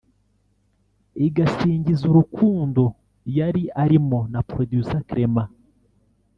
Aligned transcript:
igasingiza 1.27 2.03
urukundo 2.11 2.83
yari 3.37 3.63
arimo 3.83 4.19
na 4.33 4.39
Producer 4.49 5.01
Clement 5.09 5.51